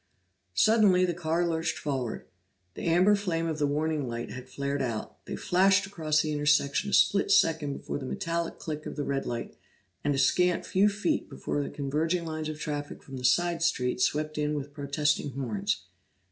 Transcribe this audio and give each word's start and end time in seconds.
Suddenly 0.55 1.05
the 1.05 1.13
car 1.13 1.47
lurched 1.47 1.77
forward. 1.77 2.25
The 2.73 2.85
amber 2.87 3.13
flame 3.15 3.45
of 3.45 3.59
the 3.59 3.67
warning 3.67 4.07
light 4.07 4.31
had 4.31 4.49
flared 4.49 4.81
out; 4.81 5.23
they 5.27 5.35
flashed 5.35 5.85
across 5.85 6.23
the 6.23 6.31
intersection 6.31 6.89
a 6.89 6.93
split 6.93 7.29
second 7.29 7.73
before 7.77 7.99
the 7.99 8.07
metallic 8.07 8.57
click 8.57 8.87
of 8.87 8.95
the 8.95 9.03
red 9.03 9.27
light, 9.27 9.55
and 10.03 10.15
a 10.15 10.17
scant 10.17 10.65
few 10.65 10.89
feet 10.89 11.29
before 11.29 11.61
the 11.61 11.69
converging 11.69 12.25
lines 12.25 12.49
of 12.49 12.59
traffic 12.59 13.03
from 13.03 13.17
the 13.17 13.23
side 13.23 13.61
street 13.61 14.01
swept 14.01 14.39
in 14.39 14.55
with 14.55 14.73
protesting 14.73 15.33
horns. 15.33 15.83